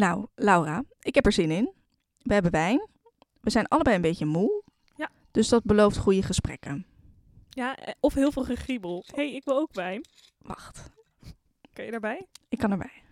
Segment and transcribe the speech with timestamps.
[0.00, 1.72] Nou, Laura, ik heb er zin in.
[2.18, 2.88] We hebben wijn.
[3.40, 4.62] We zijn allebei een beetje moe.
[4.96, 5.10] Ja.
[5.30, 6.86] Dus dat belooft goede gesprekken.
[7.50, 9.04] Ja, eh, of heel veel gegriebel.
[9.06, 10.04] Hé, hey, ik wil ook wijn.
[10.38, 10.90] Wacht,
[11.72, 12.26] Kun je daarbij?
[12.48, 13.02] ik kan erbij.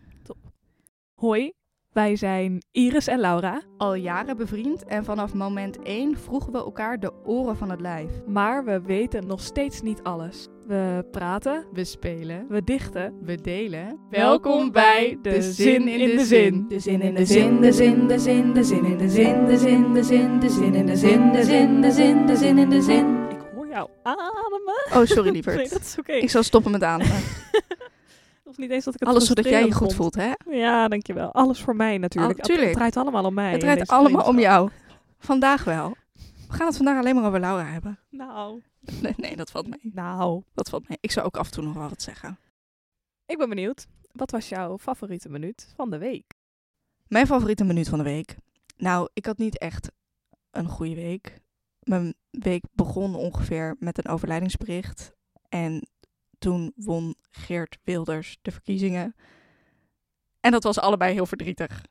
[1.14, 1.52] Hoi,
[1.98, 3.62] wij zijn Iris en Laura.
[3.76, 8.10] Al jaren bevriend en vanaf moment 1 vroegen we elkaar de oren van het lijf.
[8.26, 10.48] Maar we weten nog steeds niet alles.
[10.66, 13.14] We praten, We spelen, we dichten.
[13.22, 13.98] we delen.
[14.10, 16.64] Welkom bij De Zin in de Zin.
[16.68, 19.56] De zin in de zin, de zin, de zin, de zin in de zin, de
[19.56, 22.68] zin, de zin, de zin in de zin, de zin, de zin, de zin in
[22.70, 23.30] de zin.
[23.30, 24.86] Ik hoor jou ademen.
[24.94, 25.56] Oh, sorry lieverd.
[25.60, 26.12] Nee, dat is oké.
[26.12, 27.16] Ik zal stoppen met ademen.
[28.48, 30.32] Of niet eens dat ik het Alles zodat jij je goed voelt, hè?
[30.50, 31.32] Ja, dankjewel.
[31.32, 32.40] Alles voor mij natuurlijk.
[32.42, 32.68] Tuurlijk.
[32.68, 33.50] Het draait allemaal om mij.
[33.50, 34.70] Het draait allemaal om jou.
[35.18, 35.96] Vandaag wel.
[36.48, 37.98] We gaan het vandaag alleen maar over Laura hebben.
[38.10, 38.62] Nou,
[39.02, 39.92] Nee, nee, dat valt mee.
[39.92, 40.42] nou.
[40.54, 40.98] Dat valt mee.
[41.00, 42.38] Ik zou ook af en toe nog wel wat zeggen.
[43.26, 43.86] Ik ben benieuwd.
[44.12, 46.34] Wat was jouw favoriete minuut van de week?
[47.06, 48.36] Mijn favoriete minuut van de week.
[48.76, 49.90] Nou, ik had niet echt
[50.50, 51.40] een goede week.
[51.82, 55.12] Mijn week begon ongeveer met een overlijdingsbericht.
[55.48, 55.88] En
[56.38, 59.14] toen won Geert Wilders de verkiezingen.
[60.40, 61.84] En dat was allebei heel verdrietig.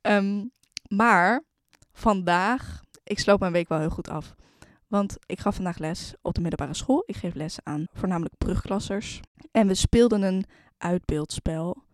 [0.00, 0.44] Ehm,
[0.88, 1.44] maar
[1.92, 4.34] vandaag, ik sloop mijn week wel heel goed af.
[4.86, 7.02] Want ik gaf vandaag les op de middelbare school.
[7.06, 9.20] Ik geef les aan voornamelijk brugklassers.
[9.50, 10.44] En we speelden een
[10.78, 11.84] uitbeeldspel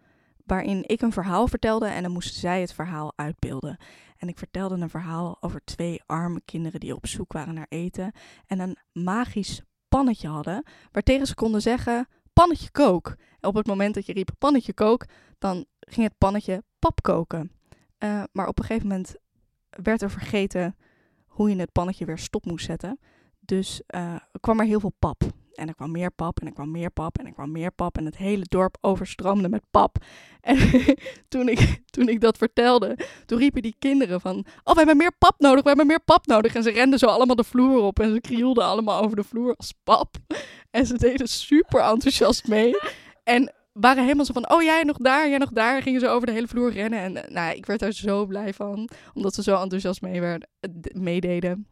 [0.45, 3.77] waarin ik een verhaal vertelde en dan moesten zij het verhaal uitbeelden.
[4.17, 8.13] En ik vertelde een verhaal over twee arme kinderen die op zoek waren naar eten
[8.47, 13.15] en een magisch pannetje hadden, waartegen ze konden zeggen pannetje kook.
[13.41, 15.05] En op het moment dat je riep pannetje kook,
[15.39, 17.53] dan ging het pannetje pap koken.
[17.99, 19.15] Eh, maar op een gegeven moment
[19.71, 20.77] werd er vergeten
[21.27, 22.99] hoe je het pannetje weer stop moest zetten.
[23.41, 25.23] Dus er kwam er heel veel pap.
[25.59, 27.97] En er kwam meer pap en er kwam meer pap en er kwam meer pap.
[27.97, 29.97] En het hele dorp overstroomde met pap.
[30.41, 30.59] En
[31.29, 34.45] toen ik, toen ik dat vertelde, toen riepen die kinderen van...
[34.65, 36.55] Oh, we hebben meer pap nodig, we hebben meer pap nodig.
[36.55, 39.55] En ze renden zo allemaal de vloer op en ze krielden allemaal over de vloer
[39.57, 40.17] als pap.
[40.71, 42.79] En ze deden super enthousiast mee.
[43.25, 45.83] En waren helemaal zo van, oh jij nog daar, jij nog daar.
[45.83, 46.99] Gingen ze over de hele vloer rennen.
[46.99, 50.49] En eh, nou, ik werd daar zo blij van, omdat ze zo enthousiast mee werden,
[50.61, 51.67] eh, meededen.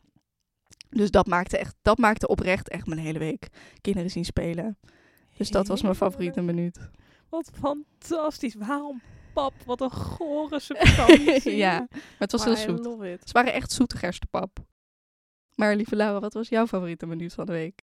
[0.96, 3.48] Dus dat maakte, echt, dat maakte oprecht echt mijn hele week.
[3.80, 4.78] Kinderen zien spelen.
[5.36, 6.90] Dus dat was mijn favoriete minuut.
[7.28, 8.54] Wat fantastisch.
[8.54, 9.02] Waarom
[9.32, 9.52] pap?
[9.64, 11.56] Wat een gore substantie.
[11.66, 13.28] ja, maar het was Maar heel zoet.
[13.28, 14.58] Ze waren echt zoete gerstepap.
[15.54, 17.82] Maar lieve Laura, wat was jouw favoriete minuut van de week?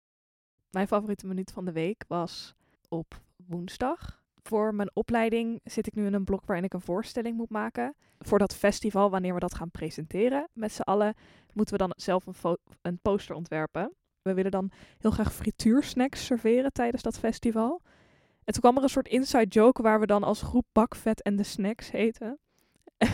[0.70, 2.54] Mijn favoriete minuut van de week was
[2.88, 4.22] op woensdag.
[4.42, 7.94] Voor mijn opleiding zit ik nu in een blok waarin ik een voorstelling moet maken.
[8.18, 11.14] Voor dat festival, wanneer we dat gaan presenteren met z'n allen,
[11.54, 13.94] moeten we dan zelf een, een poster ontwerpen.
[14.22, 17.80] We willen dan heel graag frituursnacks serveren tijdens dat festival.
[18.44, 21.36] En toen kwam er een soort inside joke waar we dan als groep bakvet en
[21.36, 22.38] de snacks heten.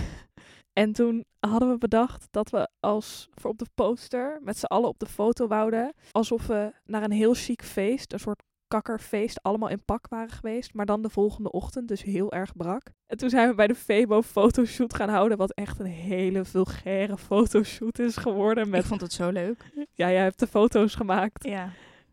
[0.73, 4.89] en toen hadden we bedacht dat we als voor op de poster met z'n allen
[4.89, 5.95] op de foto wouden.
[6.11, 10.75] Alsof we naar een heel chic feest, een soort kakkerfeest, allemaal in pak waren geweest.
[10.75, 12.83] Maar dan de volgende ochtend, dus heel erg brak.
[13.07, 15.39] En toen zijn we bij de Febo fotoshoot gaan houden.
[15.39, 18.69] Wat echt een hele vulgaire fotoshoot is geworden.
[18.71, 19.73] Met, Ik vond het zo leuk.
[19.95, 21.45] ja, jij hebt de foto's gemaakt.
[21.45, 21.71] Ja.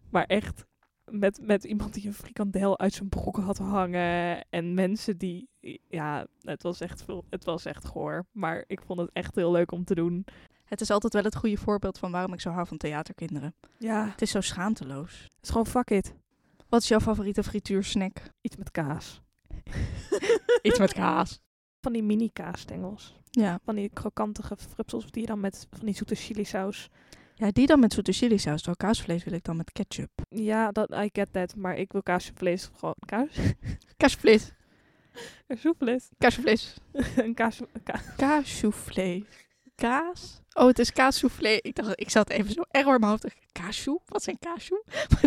[0.09, 0.65] Maar echt
[1.05, 4.45] met, met iemand die een frikandel uit zijn broek had hangen.
[4.49, 5.49] En mensen die...
[5.87, 8.25] Ja, het was echt, veel, het was echt goor.
[8.31, 10.25] Maar ik vond het echt heel leuk om te doen.
[10.63, 13.55] Het is altijd wel het goede voorbeeld van waarom ik zo hou van theaterkinderen.
[13.77, 15.23] Ja, Het is zo schaamteloos.
[15.23, 16.13] het is gewoon fuck it.
[16.73, 18.21] Wat is jouw favoriete frituursnack?
[18.41, 19.21] Iets met kaas.
[20.61, 21.41] Iets met kaas.
[21.81, 23.19] Van die mini kaasstengels.
[23.29, 23.59] Ja.
[23.63, 26.89] Van die krokantige frupsels die je dan met van die zoete chili saus.
[27.35, 28.61] ja, die dan met zoete chili saus.
[28.61, 30.09] Terwijl kaasvlees wil ik dan met ketchup.
[30.29, 31.55] Ja, dat, I get that.
[31.55, 32.95] Maar ik wil kaasvlees gewoon...
[33.05, 33.29] Kaas?
[33.97, 34.51] Kaasvlees.
[35.47, 36.09] Kaasvlees.
[36.17, 36.77] Kaasvlees.
[37.23, 37.61] een kaas...
[37.83, 39.25] Ka Kaassoufflé.
[39.75, 40.41] Kaas?
[40.53, 41.49] Oh, het is kaassoufflé.
[41.49, 43.25] Ik dacht, ik zat even zo erg in mijn hoofd.
[44.05, 44.81] Wat zijn kaassou?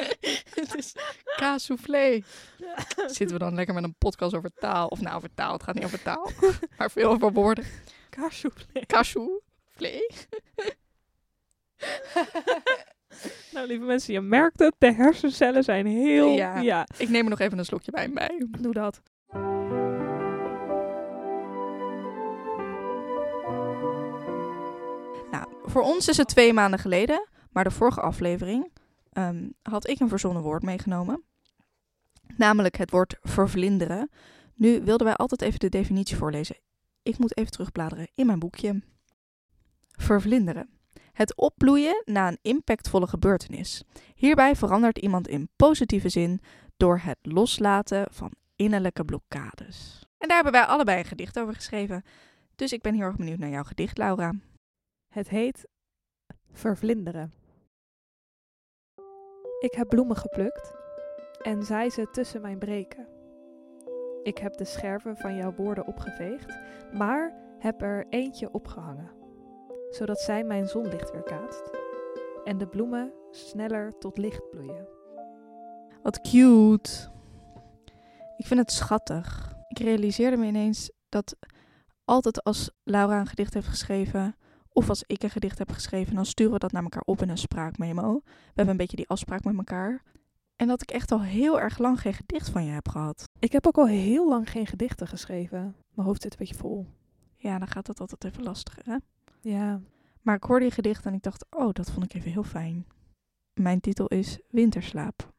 [0.60, 0.94] het is
[1.36, 2.22] kaassoufflé.
[3.06, 4.88] Zitten we dan lekker met een podcast over taal?
[4.88, 5.52] Of nou, over taal.
[5.52, 6.30] Het gaat niet over taal.
[6.78, 7.64] Maar veel over woorden.
[8.10, 8.86] Kaassoufflé.
[8.86, 10.10] Kaassoufflé.
[13.52, 14.74] Nou, lieve mensen, je merkt het.
[14.78, 16.28] De hersencellen zijn heel...
[16.28, 16.58] Ja.
[16.58, 16.86] ja.
[16.96, 18.46] Ik neem er nog even een slokje wijn bij.
[18.60, 19.02] Doe dat.
[25.70, 28.72] Voor ons is het twee maanden geleden, maar de vorige aflevering
[29.12, 31.22] ehm, had ik een verzonnen woord meegenomen.
[32.36, 34.10] Namelijk het woord vervlinderen.
[34.54, 36.56] Nu wilden wij altijd even de definitie voorlezen.
[37.02, 38.82] Ik moet even terugbladeren in mijn boekje.
[39.90, 40.68] Vervlinderen.
[41.12, 43.82] Het opbloeien na een impactvolle gebeurtenis.
[44.14, 46.40] Hierbij verandert iemand in positieve zin
[46.76, 50.06] door het loslaten van innerlijke blokkades.
[50.18, 52.04] En daar hebben wij allebei een gedicht over geschreven.
[52.56, 54.34] Dus ik ben heel erg benieuwd naar jouw gedicht, Laura.
[55.18, 55.68] Het heet
[56.52, 57.32] Vervlinderen.
[59.58, 60.74] Ik heb bloemen geplukt
[61.42, 63.08] en zij ze tussen mijn breken.
[64.22, 66.58] Ik heb de scherven van jouw woorden opgeveegd,
[66.92, 69.10] maar heb er eentje opgehangen,
[69.90, 71.70] zodat zij mijn zonlicht weerkaatst
[72.44, 74.88] en de bloemen sneller tot licht bloeien.
[76.02, 77.10] Wat cute.
[78.36, 79.54] Ik vind het schattig.
[79.68, 81.36] Ik realiseerde me ineens dat
[82.04, 84.36] altijd als Laura een gedicht heeft geschreven,
[84.78, 87.28] of als ik een gedicht heb geschreven, dan sturen we dat naar elkaar op in
[87.28, 88.20] een spraakmemo.
[88.24, 90.02] We hebben een beetje die afspraak met elkaar.
[90.56, 93.24] En dat ik echt al heel erg lang geen gedicht van je heb gehad.
[93.38, 95.76] Ik heb ook al heel lang geen gedichten geschreven.
[95.94, 96.86] Mijn hoofd zit een beetje vol.
[97.36, 98.96] Ja, dan gaat dat altijd even lastiger, hè?
[99.40, 99.80] Ja.
[100.22, 102.86] Maar ik hoorde je gedicht en ik dacht, oh, dat vond ik even heel fijn.
[103.54, 105.32] Mijn titel is Winterslaap.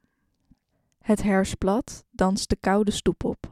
[0.97, 3.51] Het herfstblad danst de koude stoep op.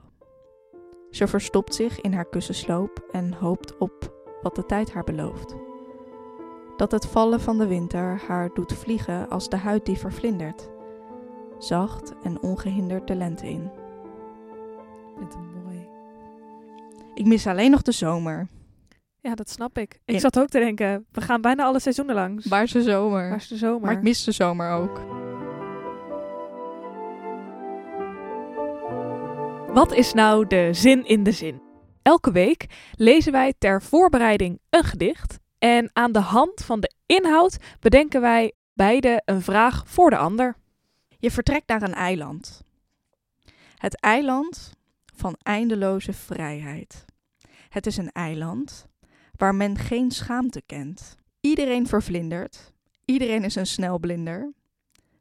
[1.12, 5.67] Ze verstopt zich in haar kussensloop en hoopt op wat de tijd haar belooft.
[6.78, 10.70] Dat het vallen van de winter haar doet vliegen als de huid die vervlindert.
[11.58, 13.64] Zacht en ongehinderd de lente in.
[13.64, 15.88] Ik vind het mooi.
[17.14, 18.48] Ik mis alleen nog de zomer.
[19.22, 20.00] Ja, dat snap ik.
[20.06, 20.20] Ik Ja.
[20.20, 22.46] zat ook te denken, we gaan bijna alle seizoenen langs.
[22.46, 23.28] Waar is de zomer?
[23.30, 23.82] Waar is de zomer?
[23.82, 25.02] Maar ik mis de zomer ook.
[29.74, 31.62] Wat is nou de zin in de zin?
[32.02, 32.66] Elke week
[32.96, 35.40] lezen wij ter voorbereiding een gedicht.
[35.60, 40.56] En aan de hand van de inhoud bedenken wij beide een vraag voor de ander.
[41.18, 42.64] Je vertrekt naar een eiland.
[43.76, 44.74] Het eiland
[45.16, 47.06] van eindeloze vrijheid.
[47.70, 48.88] Het is een eiland
[49.36, 51.16] waar men geen schaamte kent.
[51.40, 52.74] Iedereen vervlindert.
[53.06, 54.54] Iedereen is een snelblinder.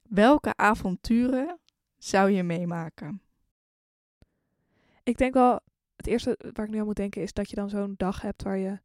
[0.03, 1.59] Welke avonturen
[1.99, 3.23] zou je meemaken?
[5.03, 5.61] Ik denk wel,
[5.97, 8.43] het eerste waar ik nu aan moet denken is dat je dan zo'n dag hebt
[8.43, 8.79] waar je...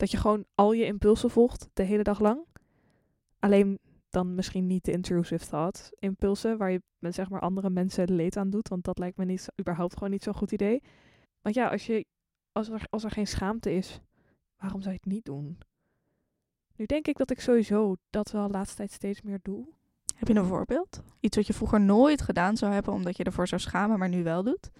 [0.00, 2.44] Dat je gewoon al je impulsen volgt de hele dag lang.
[3.38, 3.78] Alleen
[4.10, 8.50] dan misschien niet de intrusive thought impulsen, waar je zeg maar andere mensen leed aan
[8.50, 8.68] doet.
[8.68, 10.82] Want dat lijkt me niet, überhaupt gewoon niet zo'n goed idee.
[11.42, 12.06] Want ja, als, je,
[12.52, 14.00] als, er, als er geen schaamte is,
[14.56, 15.58] waarom zou je het niet doen?
[16.76, 19.68] Nu denk ik dat ik sowieso dat wel de laatste tijd steeds meer doe.
[20.16, 21.02] Heb je een voorbeeld?
[21.20, 24.22] Iets wat je vroeger nooit gedaan zou hebben omdat je ervoor zou schamen, maar nu
[24.22, 24.70] wel doet?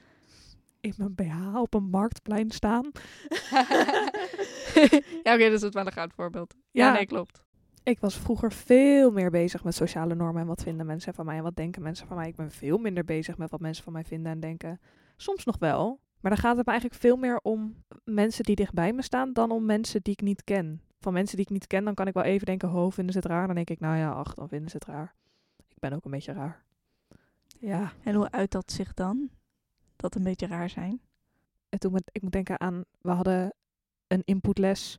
[0.80, 2.84] In mijn BH op een marktplein staan.
[5.22, 6.54] ja, oké, dat is het wel een goed voorbeeld.
[6.70, 6.92] Ja, Ja.
[6.92, 7.42] nee, klopt.
[7.82, 11.36] Ik was vroeger veel meer bezig met sociale normen en wat vinden mensen van mij
[11.36, 12.28] en wat denken mensen van mij.
[12.28, 14.80] Ik ben veel minder bezig met wat mensen van mij vinden en denken.
[15.16, 18.92] Soms nog wel, maar dan gaat het me eigenlijk veel meer om mensen die dichtbij
[18.92, 20.82] me staan dan om mensen die ik niet ken.
[21.00, 23.18] Van mensen die ik niet ken, dan kan ik wel even denken, ho, vinden ze
[23.18, 23.46] het raar?
[23.46, 25.14] Dan denk ik, nou ja, ach, dan vinden ze het raar.
[25.68, 26.64] Ik ben ook een beetje raar.
[27.58, 29.30] Ja, En hoe uit dat zich dan?
[30.00, 31.00] Dat een beetje raar zijn?
[31.70, 33.54] en toen moet, ik moet denken aan, we hadden
[34.06, 34.98] een inputles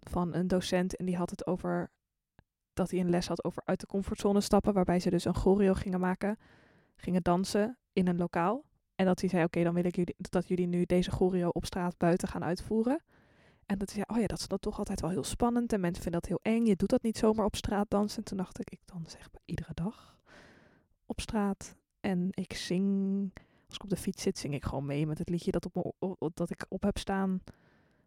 [0.00, 1.90] van een docent en die had het over
[2.72, 5.74] dat hij een les had over uit de comfortzone stappen, waarbij ze dus een choreo
[5.74, 6.38] gingen maken,
[6.96, 8.64] gingen dansen in een lokaal.
[8.94, 11.64] En dat hij zei, oké, dan wil ik jullie, dat jullie nu deze choreo op
[11.64, 13.02] straat buiten gaan uitvoeren.
[13.66, 15.80] En dat hij zei, oh ja, dat is dan toch altijd wel heel spannend en
[15.80, 16.66] mensen vinden dat heel eng.
[16.66, 18.18] Je doet dat niet zomaar op straat dansen.
[18.18, 20.18] En toen dacht ik, ik dans echt iedere dag
[21.06, 21.76] op straat.
[22.00, 23.32] En ik zing,
[23.70, 25.94] als ik op de fiets zit, zing ik gewoon mee met het liedje dat, op
[25.98, 27.42] me, dat ik op heb staan.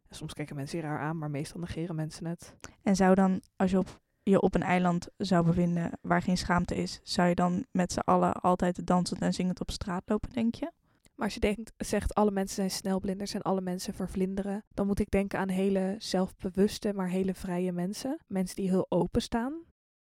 [0.07, 2.55] En soms kijken mensen raar aan, maar meestal negeren mensen het.
[2.81, 6.75] En zou dan, als je op, je op een eiland zou bevinden waar geen schaamte
[6.75, 10.55] is, zou je dan met z'n allen altijd dansend en zingend op straat lopen, denk
[10.55, 10.71] je?
[11.15, 14.99] Maar als je denkt, zegt alle mensen zijn snelblinders en alle mensen vervlinderen, dan moet
[14.99, 18.17] ik denken aan hele zelfbewuste, maar hele vrije mensen.
[18.27, 19.53] Mensen die heel open staan.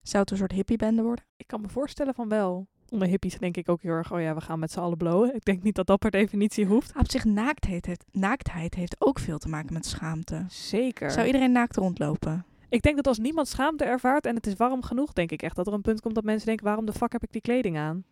[0.02, 1.24] Zou het een soort hippiebende worden?
[1.36, 2.68] Ik kan me voorstellen van wel.
[2.88, 5.34] Onder hippies denk ik ook heel erg, oh ja, we gaan met z'n allen blowen.
[5.34, 6.96] Ik denk niet dat dat per definitie hoeft.
[6.96, 10.44] Op zich, naaktheid heeft, naaktheid heeft ook veel te maken met schaamte.
[10.48, 11.10] Zeker.
[11.10, 12.44] Zou iedereen naakt rondlopen?
[12.68, 15.56] Ik denk dat als niemand schaamte ervaart en het is warm genoeg, denk ik echt
[15.56, 17.78] dat er een punt komt dat mensen denken, waarom de fuck heb ik die kleding
[17.78, 18.04] aan?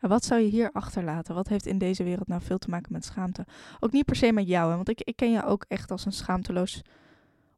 [0.00, 1.34] Wat zou je hier achterlaten?
[1.34, 3.46] Wat heeft in deze wereld nou veel te maken met schaamte?
[3.80, 4.76] Ook niet per se met jou, hè?
[4.76, 6.82] want ik, ik ken je ook echt als een schaamteloos,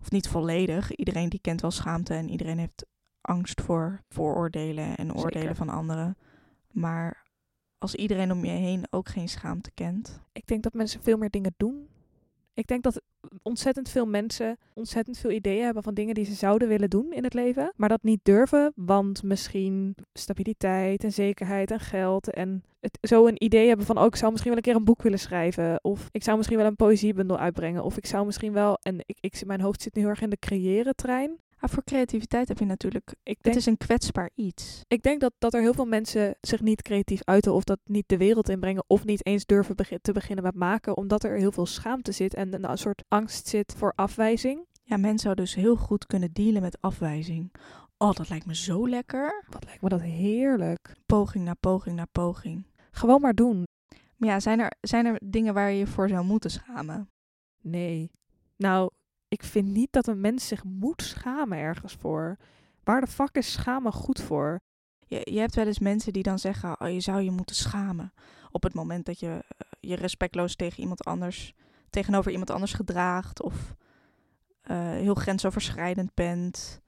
[0.01, 0.95] of niet volledig.
[0.95, 2.87] Iedereen die kent wel schaamte en iedereen heeft
[3.29, 5.57] angst voor vooroordelen en oordelen Zeker.
[5.57, 6.17] van anderen.
[6.71, 7.27] Maar
[7.79, 11.31] als iedereen om je heen ook geen schaamte kent, Ik denk dat mensen veel meer
[11.31, 11.89] dingen doen.
[12.55, 13.03] Ik denk dat
[13.43, 17.25] ontzettend veel mensen ontzettend veel ideeën hebben van dingen die ze zouden willen doen in
[17.25, 22.99] het leven, maar dat niet durven, want misschien stabiliteit en zekerheid en geld en het,
[23.01, 25.19] zo een idee hebben van, oh, ik zou misschien wel een keer een boek willen
[25.19, 28.99] schrijven, of ik zou misschien wel een poëziebundel uitbrengen, of ik zou misschien wel, en
[29.07, 32.49] ik, ik, mijn hoofd zit nu heel erg in de creëren trein, Ah, voor creativiteit
[32.49, 33.11] heb je natuurlijk...
[33.23, 34.85] Ik Het denk, is een kwetsbaar iets.
[34.89, 38.09] ik denk dat, dat er heel veel mensen zich niet creatief uiten of dat niet
[38.09, 41.67] de wereld inbrengen of niet eens durven te beginnen met maken, omdat er heel veel
[41.67, 44.67] schaamte zit en een, een soort angst zit voor afwijzing.
[44.83, 47.53] Ja, mensen zouden dus heel goed kunnen dealen met afwijzing.
[47.97, 49.45] Oh, dat lijkt me zo lekker.
[49.49, 50.95] Wat lijkt me dat heerlijk.
[51.07, 52.67] Poging na poging na poging.
[52.91, 53.67] Gewoon maar doen.
[54.17, 57.11] Maar ja, zijn er, zijn er dingen waar je je voor zou moeten schamen?
[57.63, 58.11] Nee.
[58.57, 58.91] Nou,
[59.29, 62.37] ik vind niet dat een mens zich moet schamen ergens voor.
[62.85, 64.61] Waar de fuck is schamen goed voor?
[65.07, 68.13] Je, je hebt wel eens mensen die dan zeggen, oh, je zou je moeten schamen.
[68.51, 71.55] Op het moment dat je eh, je respectloos tegen iemand anders,
[71.91, 73.43] tegenover iemand anders gedraagt.
[73.43, 73.75] Of
[74.61, 76.81] eh, heel grensoverschrijdend bent.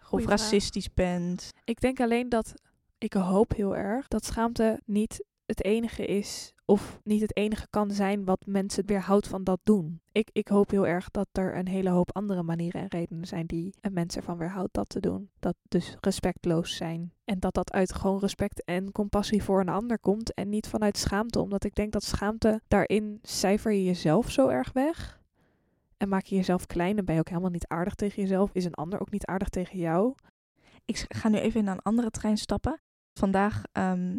[0.00, 0.40] Goeie of vraag.
[0.40, 1.50] racistisch bent.
[1.64, 2.54] Ik denk alleen dat
[2.98, 7.90] ik hoop heel erg dat schaamte niet het enige is of niet het enige kan
[7.90, 10.00] zijn wat mensen weerhoudt van dat doen.
[10.12, 13.46] Ik, ik hoop heel erg dat er een hele hoop andere manieren en redenen zijn
[13.46, 15.30] die een mens ervan weerhoudt dat te doen.
[15.38, 17.12] Dat dus respectloos zijn.
[17.24, 20.98] En dat dat uit gewoon respect en compassie voor een ander komt en niet vanuit
[20.98, 21.40] schaamte.
[21.40, 25.22] Omdat ik denk dat schaamte daarin cijfer je jezelf zo erg weg.
[25.96, 28.50] En maak je jezelf klein en ben je ook helemaal niet aardig tegen jezelf.
[28.52, 30.14] Is een ander ook niet aardig tegen jou?
[30.84, 32.80] Ik ga nu even in een andere trein stappen.
[33.12, 34.16] Vandaag ehm,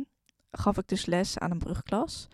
[0.57, 2.27] gaf ik dus les aan een brugklas.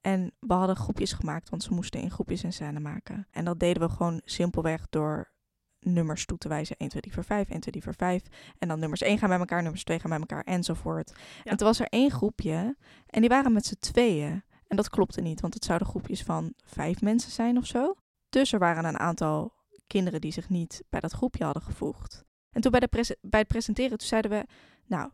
[0.00, 3.26] En we hadden groepjes gemaakt, want ze moesten in groepjes een scène maken.
[3.30, 5.34] En dat deden we gewoon simpelweg door
[5.80, 6.76] nummers toe te wijzen.
[6.76, 8.22] 1, 2, 3, 4, 5, 1, 2, 3, 4, 5.
[8.58, 11.12] En dan nummers 1 gaan bij elkaar, nummers 2 gaan bij elkaar, enzovoort.
[11.16, 11.50] Ja.
[11.50, 14.44] En toen was er één groepje en die waren met z'n tweeën.
[14.66, 17.94] En dat klopte niet, want het zouden groepjes van vijf mensen zijn of zo.
[18.28, 19.52] Dus er waren een aantal
[19.86, 22.24] kinderen die zich niet bij dat groepje hadden gevoegd.
[22.50, 24.46] En toen bij, de bij het presenteren, toen zeiden we...
[24.86, 25.10] Nou,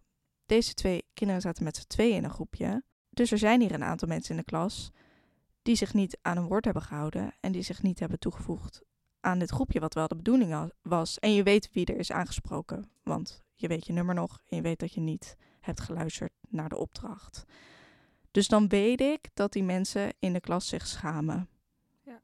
[0.52, 2.82] deze twee kinderen zaten met z'n tweeën in een groepje.
[3.10, 4.90] Dus er zijn hier een aantal mensen in de klas...
[5.62, 7.34] die zich niet aan een woord hebben gehouden...
[7.40, 8.82] en die zich niet hebben toegevoegd
[9.20, 9.80] aan dit groepje...
[9.80, 11.18] wat wel de bedoeling wa- was.
[11.18, 12.90] En je weet wie er is aangesproken.
[13.02, 14.42] Want je weet je nummer nog...
[14.48, 17.44] en je weet dat je niet hebt geluisterd naar de opdracht.
[18.30, 21.48] Dus dan weet ik dat die mensen in de klas zich schamen.
[22.02, 22.20] Ja.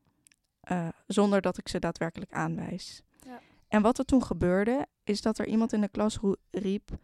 [0.61, 3.03] Eh, zonder dat ik ze daadwerkelijk aanwijs.
[3.21, 3.41] Ja.
[3.69, 6.19] En wat er toen gebeurde, is dat er iemand in de klas
[6.51, 6.99] riep: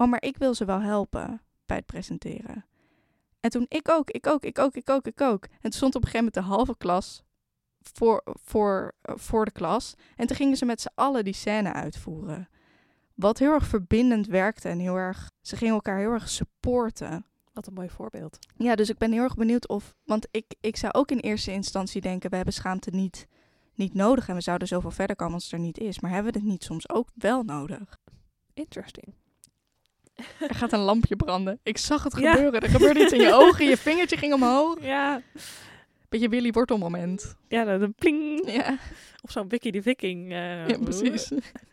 [0.00, 2.64] Oh, maar ik wil ze wel helpen bij het presenteren.
[3.40, 5.44] En toen ik ook, ik ook, ik ook, ik ook, ik ook.
[5.44, 7.22] En toen stond op een gegeven moment de halve klas
[7.80, 9.94] voor, voor, eh, voor de klas.
[10.16, 12.48] En toen gingen ze met z'n allen die scène uitvoeren.
[13.14, 15.30] Wat heel erg verbindend werkte en heel erg.
[15.40, 17.26] Ze gingen elkaar heel erg supporten.
[17.52, 18.38] Wat een mooi voorbeeld.
[18.56, 19.94] Ja, dus ik ben heel erg benieuwd of.
[20.04, 23.26] Want ik, ik zou ook in eerste instantie denken: we hebben schaamte niet,
[23.74, 24.28] niet nodig.
[24.28, 26.00] En we zouden zoveel verder komen als het er niet is.
[26.00, 27.98] Maar hebben we het niet soms ook wel nodig?
[28.54, 29.14] Interesting.
[30.48, 31.58] Er gaat een lampje branden.
[31.62, 32.32] Ik zag het Ja.
[32.32, 32.60] gebeuren.
[32.60, 33.66] Er gebeurde iets in je ogen.
[33.66, 34.76] Je vingertje ging omhoog.
[34.94, 35.22] Ja,
[36.08, 37.36] Beetje Willy Wortel moment.
[37.48, 38.50] ja dan een pling.
[38.52, 38.78] Ja,
[39.22, 40.32] Of zo'n Wiki de Viking.
[40.32, 41.28] eh, ja precies.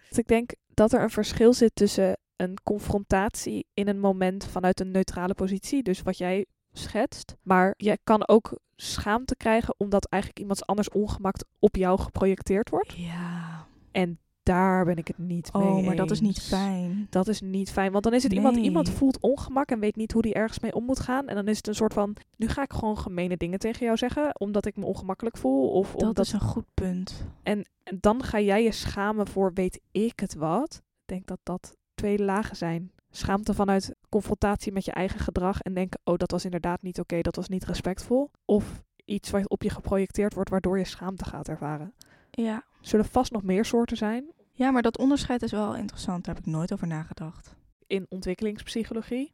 [0.09, 4.79] Dus ik denk dat er een verschil zit tussen een confrontatie in een moment vanuit
[4.79, 7.35] een neutrale positie, dus wat jij schetst.
[7.41, 12.93] Maar je kan ook schaamte krijgen omdat eigenlijk iemands anders ongemak op jou geprojecteerd wordt.
[12.97, 13.65] Ja.
[13.91, 17.07] En daar ben ik het niet mee Oh, maar dat is niet fijn.
[17.09, 18.63] Dat is niet fijn, want dan is het iemand, Nee.
[18.63, 21.27] iemand voelt ongemak en weet niet hoe die ergens mee om moet gaan.
[21.27, 23.97] En dan is het een soort van, nu ga ik gewoon gemene dingen tegen jou
[23.97, 25.69] zeggen, omdat ik me ongemakkelijk voel.
[25.69, 27.25] Of Dat omdat is een goed punt.
[27.43, 30.73] En en dan ga jij je schamen voor weet ik het wat.
[30.75, 32.91] Ik denk dat dat twee lagen zijn.
[33.09, 37.21] Schaamte vanuit confrontatie met je eigen gedrag en denken, oh dat was inderdaad niet oké,
[37.21, 38.31] dat was niet respectvol.
[38.45, 41.93] Of iets wat op je geprojecteerd wordt waardoor je schaamte gaat ervaren.
[42.31, 42.63] Ja.
[42.81, 44.25] Zullen vast nog meer soorten zijn.
[44.57, 46.25] Ja, maar dat onderscheid is wel interessant.
[46.25, 47.55] Daar heb ik nooit over nagedacht.
[47.87, 49.33] In ontwikkelingspsychologie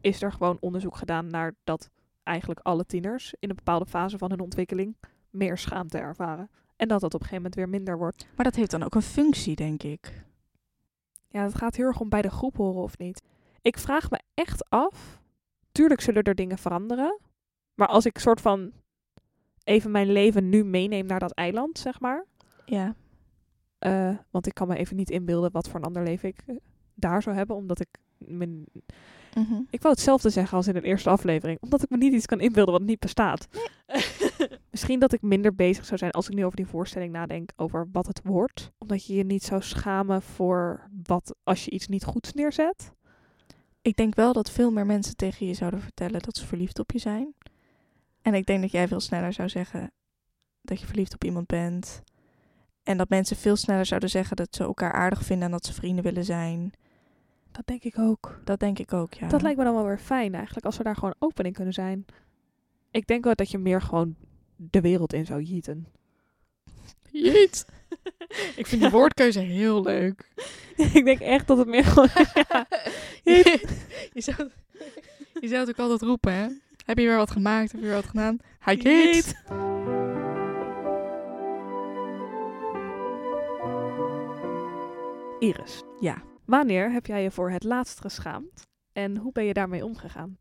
[0.00, 1.90] is er gewoon onderzoek gedaan naar dat
[2.22, 4.96] eigenlijk alle tieners in een bepaalde fase van hun ontwikkeling
[5.30, 6.50] meer schaamte ervaren.
[6.76, 8.26] En dat dat op een gegeven moment weer minder wordt.
[8.36, 10.24] Maar dat heeft dan ook een functie, denk ik.
[11.28, 13.22] Ja, het gaat heel erg om bij de groep horen of niet.
[13.62, 15.20] Ik vraag me echt af.
[15.72, 17.20] Tuurlijk zullen er dingen veranderen.
[17.74, 18.72] Maar als ik soort van
[19.64, 22.24] even mijn leven nu meeneem naar dat eiland, zeg maar.
[22.64, 22.94] Ja.
[23.82, 26.56] Eh, want ik kan me even niet inbeelden wat voor een ander leven ik eh,
[26.94, 27.56] daar zou hebben.
[27.56, 27.88] Omdat ik.
[28.18, 28.64] Mijn,
[29.34, 29.60] Mhm.
[29.70, 31.58] ik wou hetzelfde zeggen als in de eerste aflevering.
[31.60, 33.48] Omdat ik me niet iets kan inbeelden wat niet bestaat.
[34.70, 37.50] Misschien dat ik minder bezig zou zijn als ik nu over die voorstelling nadenk.
[37.56, 38.70] Over wat het wordt.
[38.78, 42.92] Omdat je je niet zou schamen voor wat als je iets niet goeds neerzet.
[43.82, 46.90] Ik denk wel dat veel meer mensen tegen je zouden vertellen dat ze verliefd op
[46.90, 47.34] je zijn.
[48.22, 49.92] En ik denk dat jij veel sneller zou zeggen
[50.60, 52.02] dat je verliefd op iemand bent.
[52.82, 55.72] En dat mensen veel sneller zouden zeggen dat ze elkaar aardig vinden en dat ze
[55.72, 56.72] vrienden willen zijn.
[57.52, 58.40] Dat denk ik ook.
[58.44, 59.28] Dat denk ik ook, ja.
[59.28, 61.74] Dat lijkt me dan wel weer fijn eigenlijk, als we daar gewoon open in kunnen
[61.74, 62.06] zijn.
[62.90, 64.16] Ik denk wel dat je meer gewoon
[64.56, 65.86] de wereld in zou jieten.
[67.10, 67.66] Jeet.
[68.56, 70.28] Ik vind die woordkeuze heel leuk.
[70.94, 72.08] ik denk echt dat het meer gewoon...
[72.34, 72.66] ja.
[73.24, 73.68] je,
[74.12, 74.50] je zou,
[75.40, 76.48] je zou het ook altijd roepen, hè?
[76.84, 77.72] Heb je weer wat gemaakt?
[77.72, 78.38] Heb je weer wat gedaan?
[78.58, 79.34] Hij Jeet.
[85.42, 86.22] Iris, Ja.
[86.44, 88.66] wanneer heb jij je voor het laatst geschaamd?
[88.92, 90.38] En hoe ben je daarmee omgegaan?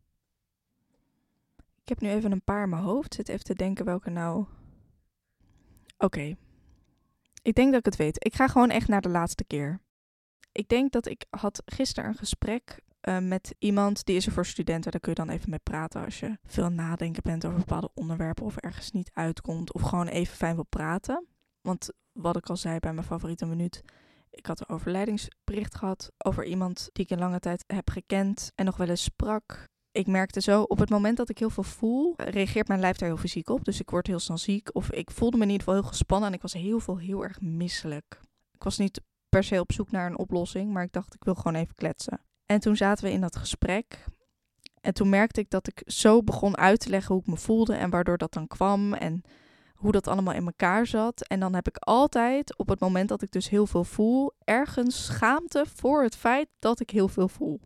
[1.58, 3.14] Ik heb nu even een paar in mijn hoofd.
[3.14, 4.46] Zit even te denken welke nou...
[5.98, 6.36] Oké.
[7.42, 8.26] Ik denk dat ik het weet.
[8.26, 9.80] Ik ga gewoon echt naar de laatste keer.
[10.52, 14.46] Ik denk dat ik had gisteren een gesprek eh, met iemand die is er voor
[14.46, 14.92] studenten.
[14.92, 18.46] Daar kun je dan even mee praten als je veel nadenken bent over bepaalde onderwerpen
[18.46, 21.28] of ergens niet uitkomt of gewoon even fijn wil praten.
[21.62, 23.84] Want wat ik al zei bij mijn favoriete minuut,
[24.32, 28.66] ik had een overlijdingsbericht gehad over iemand die ik in lange tijd heb gekend en
[28.66, 29.70] nog wel eens sprak.
[29.92, 33.10] Ik merkte zo, op het moment dat ik heel veel voel, reageert mijn lijf daar
[33.10, 33.66] heel fysiek op.
[33.66, 34.76] Dus ik word heel snel ziek.
[34.76, 37.24] Of ik voelde me in ieder geval heel gespannen en ik was heel veel heel
[37.24, 38.20] erg misselijk.
[38.52, 41.36] Ik was niet per se op zoek naar een oplossing, maar ik dacht ik wil
[41.36, 42.22] gewoon even kletsen.
[42.46, 44.06] En toen zaten we in dat gesprek.
[44.82, 47.74] En toen merkte ik dat ik zo begon uit te leggen hoe ik me voelde
[47.74, 49.22] en waardoor dat dan kwam en
[49.82, 51.28] hoe dat allemaal in elkaar zat.
[51.28, 55.06] En dan heb ik altijd, op het moment dat ik dus heel veel voel, ergens
[55.06, 57.60] schaamte voor het feit dat ik heel veel voel.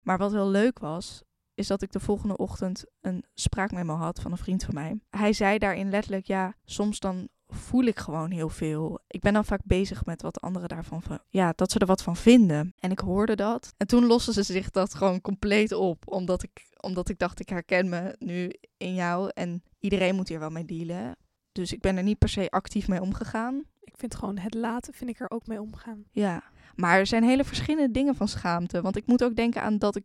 [0.00, 1.22] Maar wat heel leuk was,
[1.54, 5.00] is dat ik de volgende ochtend een spraakmemo had van een vriend van mij.
[5.10, 9.00] Hij zei daarin letterlijk, ja, soms dan voel ik gewoon heel veel.
[9.06, 12.16] Ik ben dan vaak bezig met wat anderen daarvan, ja, dat ze er wat van
[12.16, 12.74] vinden.
[12.78, 13.74] En ik hoorde dat.
[13.76, 17.48] En toen losten ze zich dat gewoon compleet op, omdat ik, omdat ik dacht, ik
[17.48, 21.16] herken me nu in jou en iedereen moet hier wel mee dealen.
[21.52, 23.64] Dus ik ben er niet per se actief mee omgegaan.
[23.80, 26.04] Ik vind gewoon het laten, vind ik er ook mee omgaan.
[26.10, 26.42] Ja,
[26.74, 28.80] maar er zijn hele verschillende dingen van schaamte.
[28.80, 30.04] Want ik moet ook denken aan dat ik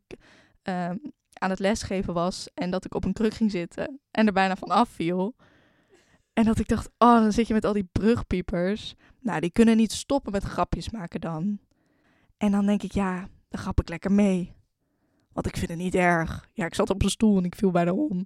[0.61, 0.97] ehm,
[1.33, 4.55] aan het lesgeven was en dat ik op een kruk ging zitten en er bijna
[4.55, 5.35] van afviel.
[6.33, 8.95] En dat ik dacht, oh, dan zit je met al die brugpiepers.
[9.19, 11.59] Nou, die kunnen niet stoppen met grapjes maken dan.
[12.37, 14.53] En dan denk ik, ja, dan grap ik lekker mee.
[15.31, 16.49] Want ik vind het niet erg.
[16.53, 18.25] Ja, ik zat op een stoel en ik viel bijna om.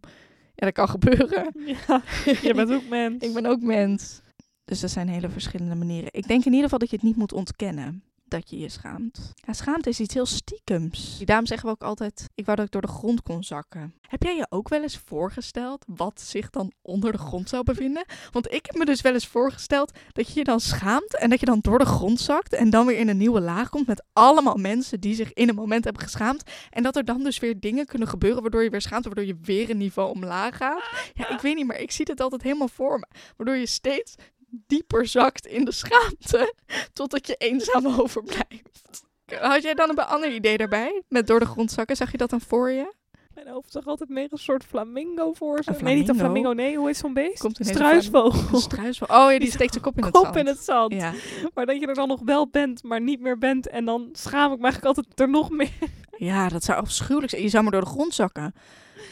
[0.57, 1.51] Ja, dat kan gebeuren.
[1.87, 2.01] Ja,
[2.47, 3.23] je bent ook mens.
[3.23, 4.21] Ik ben ook mens.
[4.65, 6.09] Dus er zijn hele verschillende manieren.
[6.11, 9.33] Ik denk in ieder geval dat je het niet moet ontkennen dat je je schaamt.
[9.35, 11.21] Ja, schaamte is iets heel stiekems.
[11.25, 13.93] Daarom zeggen we ook altijd, ik wou dat ik door de grond kon zakken.
[14.01, 18.05] Heb jij je ook wel eens voorgesteld wat zich dan onder de grond zou bevinden?
[18.31, 21.39] Want ik heb me dus wel eens voorgesteld dat je je dan schaamt en dat
[21.39, 24.03] je dan door de grond zakt en dan weer in een nieuwe laag komt met
[24.13, 26.43] allemaal mensen die zich in een moment hebben geschaamd.
[26.69, 29.37] En dat er dan dus weer dingen kunnen gebeuren waardoor je weer schaamt, waardoor je
[29.41, 30.89] weer een niveau omlaag gaat.
[31.13, 33.07] Ja, ik weet niet, maar ik zie het altijd helemaal voor me.
[33.37, 34.15] Waardoor je steeds
[34.49, 36.53] dieper zakt in de schaamte,
[36.93, 39.05] totdat je eenzaam overblijft.
[39.39, 41.01] Had jij dan een ander idee daarbij?
[41.09, 42.95] Met door de grond zakken, zag je dat dan voor je?
[43.33, 45.77] Mijn hoofd zag altijd meer een soort flamingo voor zich.
[45.77, 46.51] Een Nee, niet een flamingo?
[46.53, 47.39] Nee, hoe is zo'n beest?
[47.39, 48.55] Komt een Struisvogel.
[48.55, 49.15] Een struisvogel.
[49.15, 50.35] Oh ja, die Die steekt zijn kop in het Kop zand.
[50.35, 50.93] in het zand.
[50.93, 51.13] Ja.
[51.53, 53.67] Maar dat je er dan nog wel bent, maar niet meer bent.
[53.69, 55.71] En dan schaam ik me eigenlijk altijd er nog meer.
[56.17, 57.41] ja, dat zou afschuwelijk zijn.
[57.43, 58.53] Je zou maar door de grond zakken.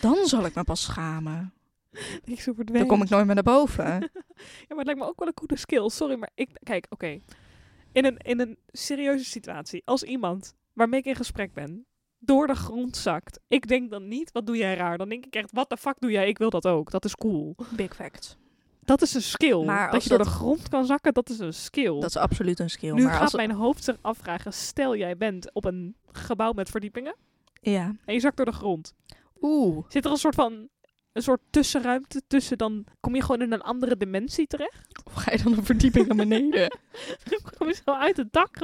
[0.02, 1.54] Dan zal ik me pas schamen.
[2.25, 2.88] Ik zo verdwenen.
[2.88, 3.86] Dan kom ik nooit meer naar boven.
[4.38, 5.89] Ja, maar het lijkt me ook wel een coole skill.
[5.89, 6.49] Sorry, maar ik...
[6.63, 7.19] Kijk, oké.
[7.91, 11.86] In, een, in een serieuze situatie, als iemand waarmee ik in gesprek ben,
[12.19, 13.39] door de grond zakt.
[13.47, 14.97] Ik denk dan niet, wat doe jij raar?
[14.97, 16.27] Dan denk ik echt, wat de fuck doe jij?
[16.27, 16.91] Ik wil dat ook.
[16.91, 17.55] Dat is cool.
[17.75, 18.38] Big fact.
[18.81, 19.63] Dat is een skill.
[19.63, 21.93] Maar dat als je door dat- de grond kan zakken, dat is een skill.
[21.99, 22.93] Dat is absoluut een skill.
[22.93, 23.34] nu maar gaat als...
[23.34, 27.15] mijn hoofd zich afvragen, stel jij bent op een gebouw met verdiepingen
[27.62, 27.95] Ja.
[28.05, 28.93] en je zakt door de grond.
[29.41, 29.86] Oeh.
[29.88, 30.69] Zit er een soort van...
[31.15, 35.01] Een soort tussenruimte tussen, dan kom je gewoon in een andere dimensie terecht.
[35.06, 36.78] Of ga je dan een verdieping naar beneden?
[37.30, 38.58] Dan kom je zo uit het dak.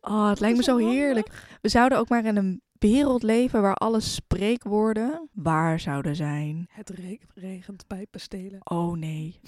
[0.00, 1.58] Oh, het lijkt me zo heerlijk.
[1.60, 6.66] We zouden ook maar in een wereld leven waar alle spreekwoorden waar zouden zijn.
[6.70, 8.60] Het re- regent pijpen stelen.
[8.64, 9.40] Oh nee.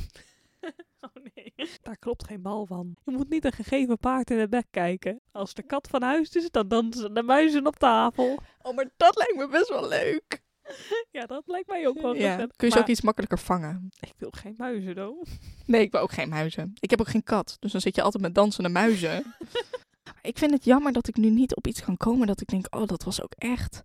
[1.00, 2.96] Oh nee, daar klopt geen bal van.
[3.04, 5.20] Je moet niet een gegeven paard in het bek kijken.
[5.32, 8.38] Als de kat van huis is, dan dansen de muizen op tafel.
[8.62, 10.42] Oh, maar dat lijkt me best wel leuk.
[11.10, 12.36] Ja, dat lijkt mij ook wel Ja.
[12.36, 13.88] Kun je ze Maar ook iets makkelijker vangen?
[14.00, 15.26] Ik wil geen muizen, though.
[15.66, 16.72] Nee, ik wil ook geen muizen.
[16.80, 19.34] Ik heb ook geen kat, dus dan zit je altijd met dansende muizen.
[20.22, 22.74] ik vind het jammer dat ik nu niet op iets kan komen dat ik denk,
[22.76, 23.82] oh, dat was ook echt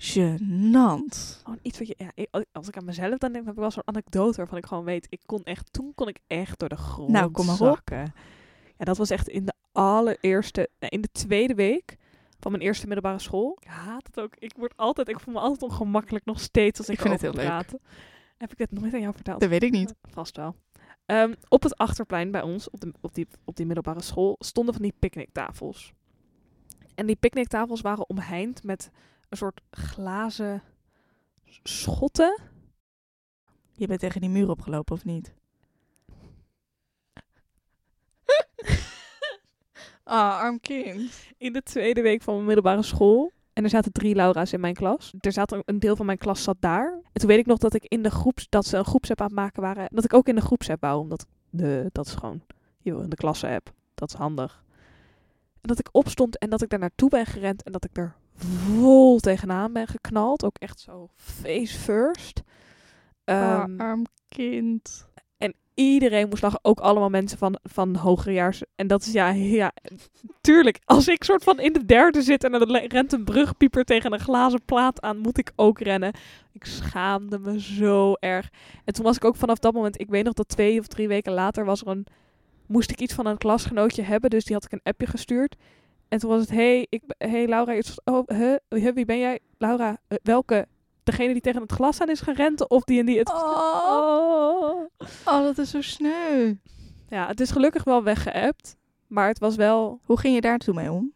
[0.00, 1.38] gênant.
[1.42, 1.94] Gewoon iets wat je...
[1.96, 4.84] Ja, als ik aan mezelf dan denk, heb ik wel zo'n anekdote waarvan ik gewoon
[4.84, 5.06] weet...
[5.10, 5.72] Ik kon echt...
[5.72, 7.66] Toen kon ik echt door de grond Nou, kom maar op.
[7.66, 8.12] zakken.
[8.78, 10.68] Ja, dat was echt in de allereerste...
[10.78, 11.96] nee, in de tweede week
[12.40, 13.56] van mijn eerste middelbare school.
[13.60, 14.36] Ik haat het ook.
[14.36, 15.08] Ik word altijd...
[15.08, 17.80] Ik voel me altijd ongemakkelijk nog steeds als ik, Ik vind het heel leuk.
[18.36, 19.40] Heb ik dit nooit aan jou verteld?
[19.40, 19.94] Dat weet ik niet.
[20.02, 20.56] Vast wel.
[21.06, 24.74] Ehm, op het achterplein bij ons, op, de, op, die, op die middelbare school, stonden
[24.74, 25.92] van die picknicktafels.
[26.94, 28.90] En die picknicktafels waren omheind met
[29.28, 30.62] een soort glazen
[31.62, 32.40] schotten.
[33.72, 35.34] Je bent tegen die muur opgelopen, of niet?
[40.10, 41.12] Ah, arm kind.
[41.38, 43.30] in de tweede week van mijn middelbare school.
[43.52, 45.12] En er zaten drie Laura's in mijn klas.
[45.20, 46.92] Er zat een, een deel van mijn klas zat daar.
[46.92, 49.26] En toen weet ik nog dat ik in de groeps, dat ze een groepsapp aan
[49.26, 49.88] het maken waren.
[49.90, 52.42] Dat ik ook in de groepsapp wou, omdat de, dat is gewoon,
[52.78, 53.72] joh, in de klasse-app.
[53.94, 54.62] Dat is handig.
[55.60, 58.14] En dat ik opstond en dat ik daar naartoe ben gerend en dat ik er
[58.34, 60.44] vol tegenaan ben geknald.
[60.44, 62.42] Ook echt zo face first.
[63.24, 65.06] Ah, Ehm, arm kind.
[65.80, 66.58] Iedereen moest lachen.
[66.62, 68.62] Ook allemaal mensen van, van hogerejaars.
[68.74, 69.72] En dat is ja, ja,
[70.40, 70.78] tuurlijk.
[70.84, 74.20] Als ik soort van in de derde zit en er rent een brugpieper tegen een
[74.20, 76.12] glazen plaat aan, moet ik ook rennen.
[76.52, 78.50] Ik schaamde me zo erg.
[78.84, 81.08] En toen was ik ook vanaf dat moment, ik weet nog dat twee of drie
[81.08, 82.06] weken later was er een,
[82.66, 84.30] moest ik iets van een klasgenootje hebben.
[84.30, 85.56] Dus die had ik een appje gestuurd.
[86.08, 89.38] En toen was het, hey, ik, hey Laura, oh, huh, wie ben jij?
[89.58, 90.66] Laura, eh, welke?
[91.02, 93.28] Degene die tegen het glas aan is gerend of die en die het...
[93.28, 93.38] Oh.
[93.88, 94.88] Oh.
[95.24, 96.54] Oh, dat is zo sneu.
[97.08, 98.76] Ja, het is gelukkig wel weggeëpt.
[99.06, 100.00] Maar het was wel...
[100.04, 101.12] Hoe ging je daar toen mee om?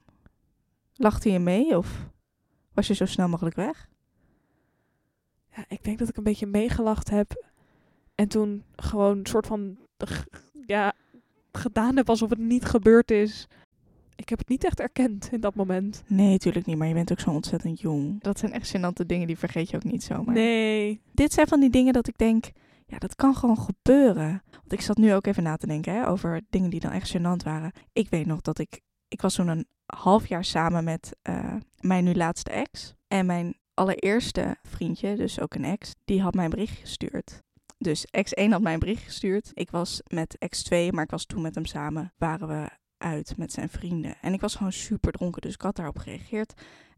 [0.95, 2.09] Lachte je mee of
[2.75, 3.89] was je zo snel mogelijk weg?
[5.57, 7.45] Ja, ik denk dat ik een beetje meegelacht heb.
[8.15, 9.79] En toen gewoon een soort van...
[10.67, 10.93] Ja,
[11.53, 13.47] gedaan heb alsof het niet gebeurd is.
[14.17, 16.03] Ik heb het niet echt erkend in dat moment.
[16.07, 18.23] Nee, tuurlijk niet, maar je bent ook zo ontzettend jong.
[18.23, 20.35] Dat zijn echt gênante dingen, die vergeet je ook niet zomaar.
[20.35, 21.01] Nee.
[21.13, 22.51] Dit zijn van die dingen dat ik denk,
[22.87, 24.43] ja, dat kan gewoon gebeuren.
[24.51, 27.17] Want ik zat nu ook even na te denken hè, over dingen die dan echt
[27.17, 27.73] gênant waren.
[27.93, 32.05] Ik weet nog dat ik, ik was toen een half jaar samen met eh, mijn
[32.05, 32.95] nu laatste ex.
[33.09, 37.43] En mijn allereerste vriendje, dus ook een ex, die had mij een bericht gestuurd.
[37.79, 39.51] Dus ex 1 had mij een bericht gestuurd.
[39.55, 42.13] Ik was met ex 2, maar ik was toen met hem samen.
[42.17, 42.69] Waren we
[43.05, 44.17] uit met zijn vrienden.
[44.21, 46.53] En ik was gewoon super dronken, dus ik had daarop gereageerd.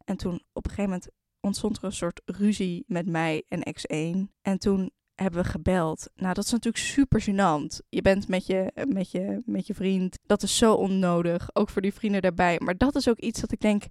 [0.05, 1.09] En toen op een gegeven moment
[1.41, 4.33] ontstond er een soort ruzie met mij en ex 1.
[4.43, 6.11] En toen hebben we gebeld.
[6.15, 7.87] Nou, dat is natuurlijk super gênant.
[7.89, 10.19] Je bent met je, met, je, met je vriend.
[10.27, 11.49] Dat is zo onnodig.
[11.53, 12.61] Ook voor die vrienden daarbij.
[12.63, 13.85] Maar dat is ook iets dat ik denk...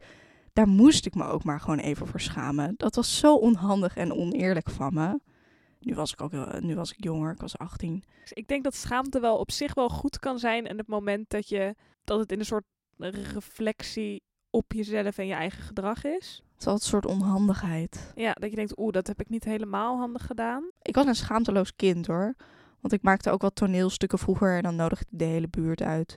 [0.53, 2.73] Daar moest ik me ook maar gewoon even voor schamen.
[2.77, 5.19] Dat was zo onhandig en oneerlijk van me.
[5.85, 7.31] Nu was ik ook heel- nu was ik jonger.
[7.31, 8.03] Ik was 18.
[8.21, 10.67] Dus ik denk dat schaamte wel op zich wel goed kan zijn.
[10.67, 12.65] En het moment dat, je, dat het in een soort
[12.97, 16.43] reflectie op jezelf en je eigen gedrag is.
[16.51, 18.11] Het is altijd een soort onhandigheid.
[18.15, 20.69] Ja, dat je denkt, oeh, dat heb ik niet helemaal handig gedaan.
[20.81, 22.35] Ik was een schaamteloos kind hoor.
[22.79, 26.15] Want ik maakte ook wat toneelstukken vroeger en dan nodigde ik de hele buurt uit.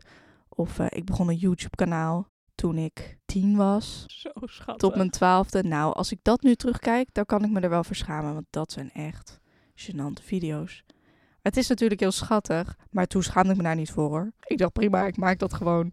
[0.48, 4.04] Of eh, ik begon een YouTube-kanaal toen ik tien was.
[4.06, 4.76] Zo schattig.
[4.76, 5.62] Tot mijn twaalfde.
[5.62, 8.34] Nou, als ik dat nu terugkijk, dan kan ik me er wel voor schamen.
[8.34, 9.40] Want dat zijn echt
[9.78, 10.84] gênante video's.
[11.42, 14.32] Het is natuurlijk heel schattig, maar toen schaamde ik me daar niet voor hoor.
[14.46, 15.92] Ik dacht prima, ik maak dat gewoon.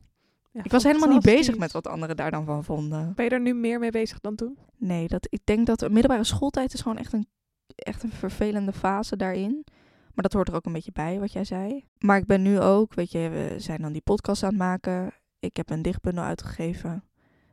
[0.52, 3.13] Ja, Ik was helemaal niet bezig met wat anderen daar dan van vonden.
[3.15, 4.58] Ben je er nu meer mee bezig dan toen?
[4.78, 7.28] Nee, dat, ik denk dat de middelbare schooltijd is gewoon echt een,
[7.76, 9.65] echt een vervelende fase daarin.
[10.13, 11.86] Maar dat hoort er ook een beetje bij, wat jij zei.
[12.00, 15.13] Maar ik ben nu ook, weet je, we zijn dan die podcast aan het maken.
[15.39, 17.04] Ik heb een dichtbundel uitgegeven.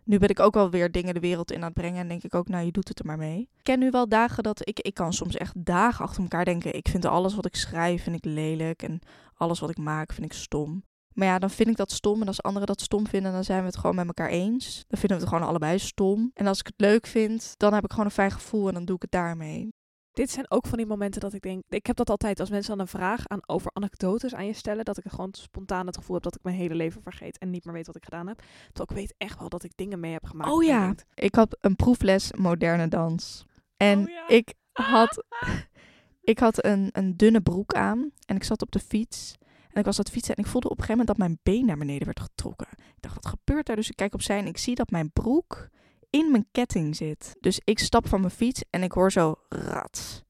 [0.04, 2.00] Nu ben ik ook wel weer dingen de wereld in aan het brengen.
[2.00, 3.40] En denk ik ook, nou, je doet het er maar mee.
[3.40, 6.74] Ik ken nu wel dagen dat ik, ik kan soms echt dagen achter elkaar denken.
[6.74, 8.82] Ik vind alles wat ik schrijf, vind ik lelijk.
[8.82, 9.00] En
[9.34, 10.84] alles wat ik maak, vind ik stom.
[11.12, 12.20] Maar ja, dan vind ik dat stom.
[12.20, 14.84] En als anderen dat stom vinden, dan zijn we het gewoon met elkaar eens.
[14.88, 16.30] Dan vinden we het gewoon allebei stom.
[16.34, 18.84] En als ik het leuk vind, dan heb ik gewoon een fijn gevoel en dan
[18.84, 19.72] doe ik het daarmee.
[20.12, 21.62] Dit zijn ook van die momenten dat ik denk...
[21.68, 24.84] Ik heb dat altijd als mensen dan een vraag aan, over anekdotes aan je stellen...
[24.84, 27.38] dat ik gewoon spontaan het gevoel heb dat ik mijn hele leven vergeet...
[27.38, 28.38] en niet meer weet wat ik gedaan heb.
[28.72, 30.50] Terwijl ik weet echt wel dat ik dingen mee heb gemaakt.
[30.50, 33.46] Oh dat ja, denkt, ik had een proefles moderne dans.
[33.76, 34.28] En Oh ja.
[34.28, 35.24] ik had,
[36.32, 39.34] ik had een, een dunne broek aan en ik zat op de fiets.
[39.72, 41.56] En ik was aan het fietsen en ik voelde op een gegeven moment dat mijn
[41.56, 42.68] been naar beneden werd getrokken.
[42.70, 43.76] Ik dacht, wat gebeurt daar?
[43.76, 45.68] Dus ik kijk opzij en ik zie dat mijn broek
[46.12, 47.36] in mijn ketting zit.
[47.40, 50.24] Dus ik stap van mijn fiets en ik hoor zo rat.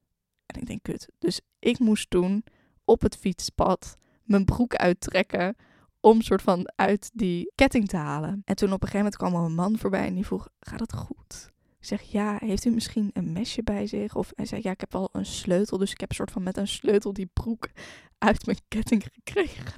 [0.45, 1.09] En ik denk, kut.
[1.19, 2.43] Dus ik moest toen
[2.85, 5.55] op het fietspad mijn broek uittrekken
[5.99, 8.41] om soort van uit die ketting te halen.
[8.45, 10.79] En toen op een gegeven moment kwam er een man voorbij en die vroeg, gaat
[10.79, 11.51] het goed?
[11.79, 14.15] Ik zeg, ja, heeft u misschien een mesje bij zich?
[14.15, 15.77] Of hij zei, ja, ik heb wel een sleutel.
[15.77, 17.69] Dus ik heb soort van met een sleutel die broek
[18.17, 19.73] uit mijn ketting gekregen.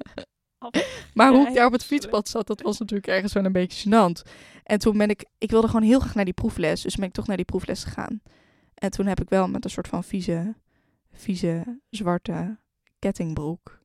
[1.14, 3.88] Maar hoe ik daar op het fietspad zat, dat was natuurlijk ergens wel een beetje
[3.88, 4.30] gênant.
[4.62, 6.82] En toen ben ik, ik wilde gewoon heel graag naar die proefles.
[6.82, 8.20] Dus ben ik toch naar die proefles gegaan.
[8.74, 10.54] En toen heb ik wel met een soort van vieze,
[11.12, 12.58] vieze, zwarte
[12.98, 13.80] kettingbroek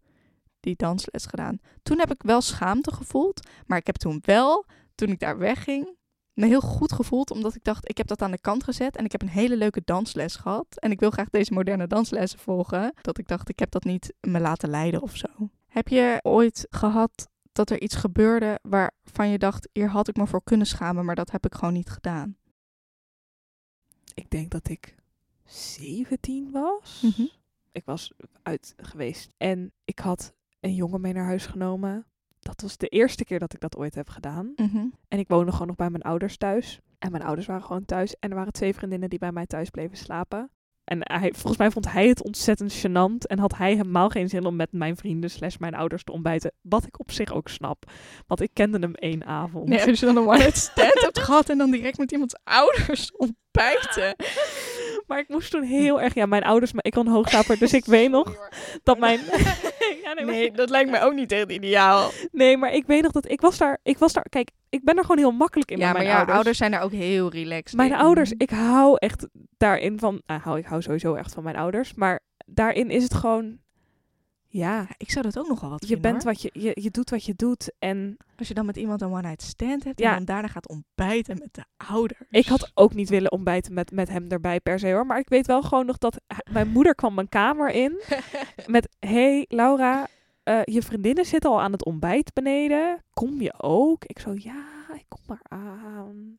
[0.59, 1.59] die dansles gedaan.
[1.83, 3.47] Toen heb ik wel schaamte gevoeld.
[3.65, 4.65] Maar ik heb toen wel,
[4.95, 5.97] toen ik daar wegging,
[6.33, 7.31] me heel goed gevoeld.
[7.31, 8.95] Omdat ik dacht, ik heb dat aan de kant gezet.
[8.95, 10.67] En ik heb een hele leuke dansles gehad.
[10.79, 12.93] En ik wil graag deze moderne danslessen volgen.
[13.01, 15.27] Dat ik dacht, ik heb dat niet me laten leiden of zo.
[15.71, 20.27] Heb je ooit gehad dat er iets gebeurde waarvan je dacht, hier had ik me
[20.27, 22.37] voor kunnen schamen, maar dat heb ik gewoon niet gedaan?
[24.13, 24.95] Ik denk dat ik
[25.45, 27.01] 17 was.
[27.01, 27.27] Mhm.
[27.71, 28.11] Ik was
[28.43, 29.33] uit geweest.
[29.37, 32.05] En ik had een jongen mee naar huis genomen.
[32.39, 34.53] dat was de eerste keer dat ik dat ooit heb gedaan.
[34.55, 34.85] Mhm.
[35.07, 36.79] En ik woonde gewoon nog bij mijn ouders thuis.
[36.99, 38.15] En mijn ouders waren gewoon thuis.
[38.19, 40.51] En er waren twee vriendinnen die bij mij thuis bleven slapen.
[40.91, 43.27] En hij, volgens mij vond hij het ontzettend gênant.
[43.27, 46.51] En had hij helemaal geen zin om met mijn vrienden slash mijn ouders te ontbijten.
[46.61, 47.91] Wat ik op zich ook snap.
[48.27, 49.67] Want ik kende hem één avond.
[49.67, 53.11] Nee, als je dan een one-night stand hebt gehad en dan direct met iemands ouders
[53.17, 54.15] ontbijten.
[55.07, 56.13] Maar ik moest toen heel erg...
[56.13, 56.71] Ja, mijn ouders...
[56.73, 58.35] Maar ik kon hoogstaper, dus ik weet nog
[58.83, 59.19] dat mijn...
[60.03, 62.11] ja, nee, maar- dat lijkt me ook niet echt ideaal.
[62.31, 63.79] nee, maar ik weet nog dat ik was daar...
[63.83, 64.25] Ik was daar...
[64.29, 66.35] Kijk, ik ben er gewoon heel makkelijk in ja, met maar mijn jouw ouders.
[66.37, 66.57] ouders.
[66.57, 67.97] zijn er ook heel relaxed Mijn in.
[67.97, 70.21] ouders, ik hou echt daarin van.
[70.25, 71.93] Nou, hou, ik hou sowieso echt van mijn ouders.
[71.93, 73.57] Maar daarin is het gewoon.
[74.53, 76.31] Ja, ik zou dat ook nogal wat je vinden, bent hoor.
[76.33, 76.71] wat je, je.
[76.81, 77.71] Je doet wat je doet.
[77.79, 80.09] En Als je dan met iemand een one-night stand hebt Ja.
[80.09, 82.19] en dan daarna gaat ontbijten met de ouders.
[82.29, 85.05] ik had ook niet willen ontbijten met, met hem erbij per se hoor.
[85.05, 88.01] Maar ik weet wel gewoon nog dat hij- mijn moeder kwam mijn kamer in.
[88.67, 90.07] Met: Hey Laura,
[90.43, 93.03] eh, je vriendinnen zitten al aan het ontbijt beneden.
[93.13, 94.05] Kom je ook?
[94.05, 96.37] Ik zo: Ja, ik kom maar aan.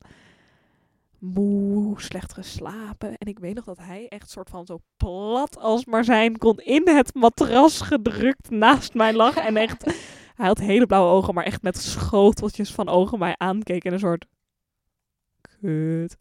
[1.23, 3.17] Moe, slecht geslapen.
[3.17, 6.59] En ik weet nog dat hij echt soort van zo plat als maar zijn kon
[6.59, 9.37] in het matras gedrukt naast mij lag.
[9.37, 9.85] En echt,
[10.37, 13.99] hij had hele blauwe ogen, maar echt met schoteltjes van ogen mij aankeek in een
[13.99, 14.27] soort
[15.41, 16.17] kut.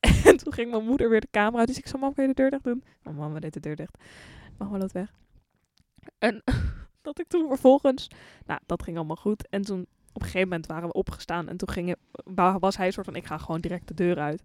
[0.24, 1.68] En toen ging mijn moeder weer de kamer uit.
[1.68, 2.84] Dus ik zei, mam, kan je de deur dicht doen?
[3.04, 3.98] Oh, mama deed de deur dicht.
[4.58, 5.12] Mama loopt weg.
[6.18, 6.42] En
[7.02, 8.10] dat ik toen vervolgens...
[8.46, 9.48] Nou, dat ging allemaal goed.
[9.48, 11.48] En toen op een gegeven moment waren we opgestaan.
[11.48, 14.18] En toen ging, wa- was hij een soort van, ik ga gewoon direct de deur
[14.18, 14.42] uit.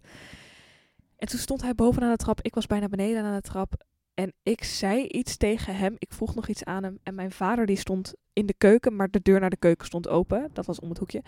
[1.16, 2.40] En toen stond hij bovenaan de trap.
[2.42, 3.84] Ik was bijna beneden aan de trap.
[4.14, 5.94] En ik zei iets tegen hem.
[5.98, 6.98] Ik vroeg nog iets aan hem.
[7.02, 8.96] En mijn vader die stond in de keuken.
[8.96, 10.50] Maar de deur naar de keuken stond open.
[10.52, 11.22] Dat was om het hoekje.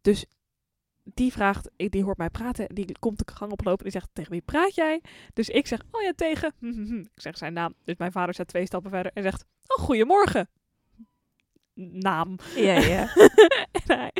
[0.00, 0.24] Dus
[1.02, 2.74] die vraagt, die hoort mij praten.
[2.74, 3.82] Die komt de gang oplopen.
[3.82, 5.02] Die zegt, tegen wie praat jij?
[5.32, 6.52] Dus ik zeg, oh ja, tegen.
[7.14, 7.74] Ik zeg zijn naam.
[7.84, 9.12] Dus mijn vader zet twee stappen verder.
[9.14, 10.48] En zegt, oh, goedemorgen.
[11.92, 12.36] Naam.
[12.56, 13.08] Ja, ja.
[13.72, 14.12] en, hij-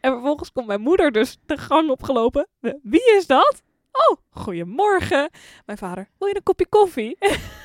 [0.00, 2.48] en vervolgens komt mijn moeder dus de gang opgelopen.
[2.82, 3.62] Wie is dat?
[3.92, 5.30] Oh, goedemorgen.
[5.66, 7.16] Mijn vader, wil je een kopje koffie?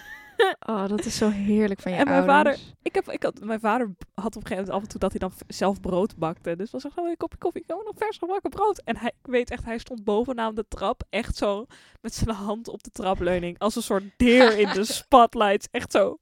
[0.67, 2.73] Oh, dat is zo heerlijk van je En mijn ouders.
[2.81, 5.09] ik heb, ik had, mijn vader had op een gegeven moment af en toe dat
[5.11, 6.55] hij dan zelf brood bakte.
[6.55, 8.81] Dus was er gewoon een kopje koffie, gewoon nog vers gebakken brood.
[8.83, 11.65] En hij, ik weet echt, hij stond bovenaan de trap, echt zo
[12.01, 13.59] met zijn hand op de trapleuning.
[13.59, 15.67] Als een soort deer in de spotlights.
[15.71, 16.17] Echt zo.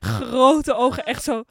[0.00, 1.44] Grote ogen, echt zo.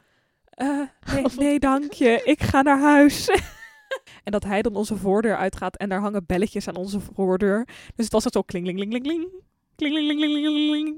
[0.56, 0.80] Eh,
[1.12, 3.28] nee, nee, dank je, ik ga naar huis.
[4.24, 7.64] en dat hij dan onze voordeur uitgaat en daar hangen belletjes aan onze voordeur.
[7.94, 9.28] Dus het was het zo klinglingling,
[9.76, 10.96] klinglingling,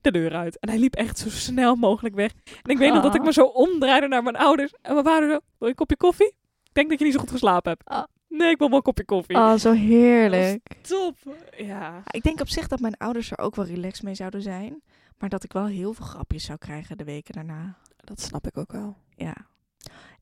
[0.00, 0.58] de deur uit.
[0.58, 2.32] En hij liep echt zo snel mogelijk weg.
[2.62, 3.26] En ik weet nog dat ik ah.
[3.26, 4.72] me zo omdraaide naar mijn ouders.
[4.82, 5.28] En mijn vader.
[5.28, 6.34] zo, wil je een kopje koffie?
[6.64, 7.88] Ik denk dat je niet zo goed geslapen hebt.
[7.88, 8.04] Ah.
[8.28, 9.36] Nee, ik wil wel een kopje koffie.
[9.36, 10.76] Oh, zo heerlijk.
[10.82, 11.16] Top.
[11.56, 12.02] Ja.
[12.10, 14.82] Ik denk op zich dat mijn ouders er ook wel relaxed mee zouden zijn.
[15.18, 17.76] Maar dat ik wel heel veel grapjes zou krijgen de weken daarna.
[18.04, 18.96] Dat snap ik ook wel.
[19.14, 19.36] Ja.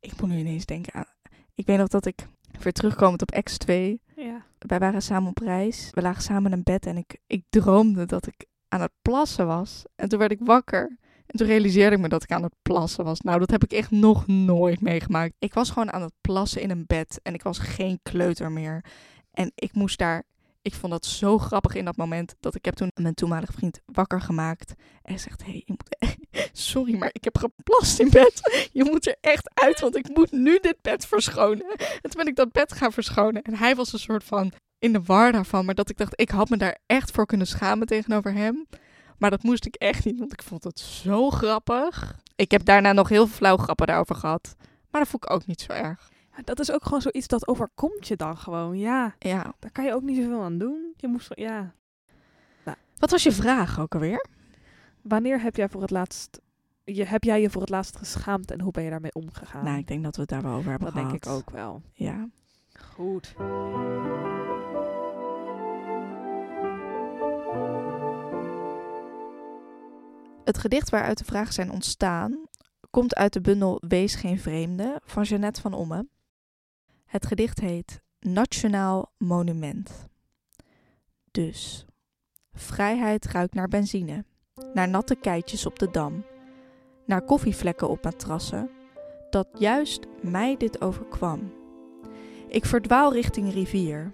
[0.01, 1.07] Ik moet nu ineens denken aan...
[1.55, 2.27] Ik weet nog dat ik
[2.61, 3.73] weer terugkomend op X2...
[4.17, 4.47] Ja.
[4.59, 5.91] Wij waren samen op reis.
[5.91, 9.85] We lagen samen in bed en ik, ik droomde dat ik aan het plassen was.
[9.97, 10.99] En toen werd ik wakker.
[11.27, 13.21] En toen realiseerde ik me dat ik aan het plassen was.
[13.21, 15.35] Nou, dat heb ik echt nog nooit meegemaakt.
[15.39, 17.21] Ik was gewoon aan het plassen in een bed.
[17.23, 18.85] En ik was geen kleuter meer.
[19.31, 20.23] En ik moest daar...
[20.63, 22.35] Ik vond dat zo grappig in dat moment.
[22.41, 24.75] Dat ik heb toen mijn toenmalige vriend wakker gemaakt.
[25.03, 25.97] En zegt, hey, je moet...
[26.53, 28.69] Sorry, maar ik heb geplast in bed.
[28.73, 31.67] Je moet er echt uit, want ik moet nu dit bed verschonen.
[31.77, 33.43] En toen ben ik dat bed gaan verschonen.
[33.43, 35.65] En hij was een soort van in de war daarvan.
[35.65, 38.67] Maar dat ik dacht, ik had me daar echt voor kunnen schamen tegenover hem.
[39.19, 42.17] Maar dat moest ik echt niet, want ik vond het zo grappig.
[42.37, 44.55] Ik heb daarna nog heel veel flauw grappen daarover gehad.
[44.91, 46.09] Maar dat vond ik ook niet zo erg.
[46.37, 48.79] Ja, Dat is ook gewoon zoiets dat overkomt je dan gewoon.
[48.79, 49.55] Ja, Ja.
[49.59, 50.95] daar kan je ook niet zoveel aan doen.
[50.97, 51.73] Je moest, ja.
[52.99, 54.25] Wat was je vraag ook alweer?
[55.09, 56.41] Wanneer heb jij voor het laatst...
[56.85, 59.65] Je, heb jij je voor het laatst geschaamd en hoe ben je daarmee omgegaan?
[59.65, 61.41] Nou, ik denk dat we het daar wel over hebben dat denk gehad.
[61.41, 61.83] ik ook wel.
[61.93, 62.29] Ja.
[62.73, 63.35] Goed.
[70.45, 72.49] Het gedicht waaruit de vragen zijn ontstaan
[72.91, 76.09] komt uit de bundel Wees geen vreemde van Jeannette van Omme.
[77.07, 80.07] Het gedicht heet Nationaal Monument.
[81.31, 81.87] Dus,
[82.53, 84.25] vrijheid ruikt naar benzine,
[84.75, 86.25] naar natte keitjes op de dam,
[87.05, 88.71] naar koffievlekken op matrassen,
[89.31, 91.53] dat juist mij dit overkwam.
[92.49, 94.13] Ik verdwaal richting rivier,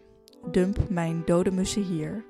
[0.51, 2.25] dump mijn dode mussen hier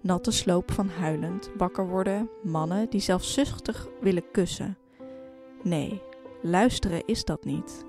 [0.00, 4.78] natte sloop van huilend, wakker worden, mannen die zelfzuchtig willen kussen.
[5.62, 6.02] Nee,
[6.42, 7.84] luisteren is dat niet.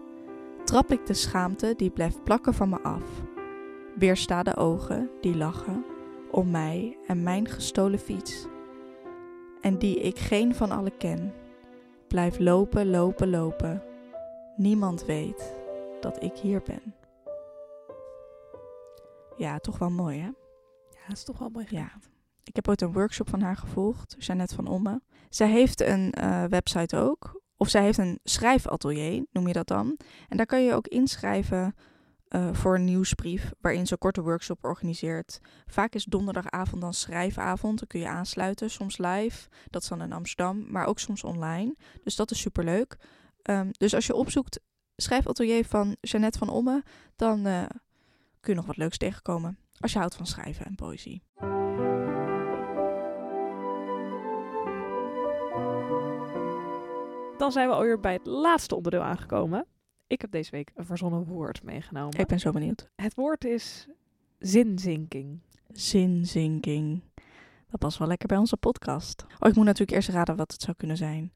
[0.63, 3.03] Trap ik de schaamte die blijft plakken van me af.
[3.95, 5.85] Weersta de ogen die lachen
[6.31, 8.45] om mij en mijn gestolen fiets.
[9.61, 11.33] En die ik geen van allen ken.
[12.07, 13.83] Blijf lopen, lopen, lopen.
[14.55, 15.55] Niemand weet
[16.01, 16.95] dat ik hier ben.
[19.37, 20.25] Ja, toch wel mooi hè?
[20.89, 21.65] Ja, dat is toch wel mooi.
[21.69, 21.91] Ja.
[22.43, 25.01] Ik heb ooit een workshop van haar gevolgd, Jeannette van Omme.
[25.29, 27.41] Zij heeft een eh, website ook.
[27.57, 29.97] Of zij heeft een schrijfatelier, noem je dat dan.
[30.27, 31.75] En daar kan je ook inschrijven
[32.29, 35.39] eh, voor een nieuwsbrief waarin ze een korte workshop organiseert.
[35.65, 37.79] Vaak is donderdagavond dan schrijfavond.
[37.79, 39.49] Dan kun je aansluiten, soms live.
[39.69, 41.75] Dat is dan in Amsterdam, maar ook soms online.
[42.03, 42.97] Dus dat is superleuk.
[43.43, 44.59] Um, dus als je opzoekt
[44.95, 46.83] schrijfatelier van Jeannette van Omme,
[47.15, 47.63] dan uh,
[48.39, 49.57] kun je nog wat leuks tegenkomen.
[49.79, 51.23] Als je houdt van schrijven en poëzie.
[57.37, 59.67] Dan zijn we alweer bij het laatste onderdeel aangekomen.
[60.09, 62.19] Ik heb deze week een verzonnen woord meegenomen.
[62.19, 62.89] Ik ben zo benieuwd.
[62.95, 63.87] Het woord is
[64.39, 65.39] zinzinking.
[65.71, 67.01] Zinzinking.
[67.69, 69.25] Dat past wel lekker bij onze podcast.
[69.39, 71.33] Oh, ik moet natuurlijk eerst raden wat het zou kunnen zijn.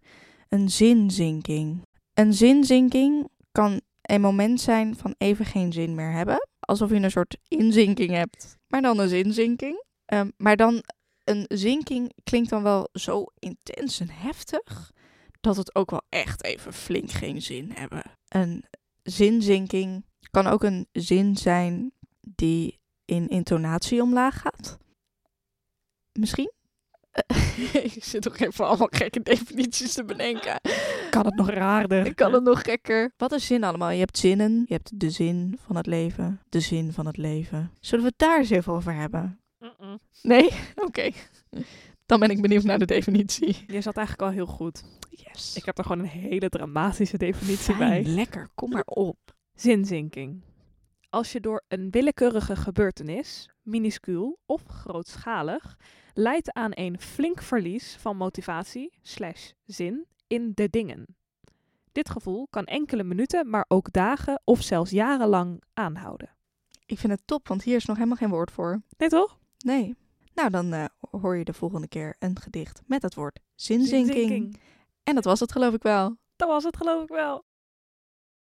[0.50, 1.86] Een zinzinking.
[2.14, 6.48] Een zinzinking kan een moment zijn van even geen zin meer hebben.
[6.60, 9.84] Alsof je een soort inzinking hebt, maar dan een zinzinking.
[10.14, 10.84] Um, maar dan
[11.24, 14.92] een zinking klinkt dan wel zo intens en heftig
[15.42, 18.04] dat het ook wel echt even flink geen zin hebben.
[18.34, 18.64] Een
[19.04, 21.92] zinzinking kan ook een zin zijn
[22.22, 24.78] die in intonatie omlaag gaat.
[26.20, 26.52] Misschien?
[27.96, 30.62] ik zit toch even allemaal gekke definities te bedenken.
[31.10, 32.06] Kan het nog raarder?
[32.06, 33.14] Ik kan het nog gekker.
[33.18, 33.90] Wat is zin allemaal?
[33.90, 34.64] Je hebt zinnen.
[34.68, 36.42] Je hebt de zin van het leven.
[36.50, 37.72] De zin van het leven.
[37.80, 39.40] Zullen we het daar eens even over hebben?
[40.22, 40.46] Nee?
[40.76, 40.86] Oké.
[40.86, 41.14] Okay.
[42.14, 43.64] Dan ben ik benieuwd naar de definitie.
[43.68, 44.84] Je zat eigenlijk al heel goed.
[45.10, 45.56] Yes.
[45.56, 48.14] Ik heb er gewoon een hele dramatische definitie Fijn, bij.
[48.14, 49.18] Lekker, kom maar op.
[49.54, 50.42] Zinzinking.
[51.10, 55.78] Als je door een willekeurige gebeurtenis, minuscuul of grootschalig,
[56.14, 61.16] leidt aan een flink verlies van motivatie slash zin in de dingen.
[61.92, 66.30] Dit gevoel kan enkele minuten, maar ook dagen of zelfs jarenlang aanhouden.
[66.86, 68.82] Ik vind het top, want hier is nog helemaal geen woord voor.
[68.98, 69.38] Nee toch?
[69.58, 69.96] Nee.
[70.36, 74.14] Nou, dan uh, hoor je de volgende keer een gedicht met het woord zinzinking.
[74.14, 74.60] zinzinking.
[75.04, 76.18] En dat was het geloof ik wel.
[76.36, 77.46] Dat was het geloof ik wel.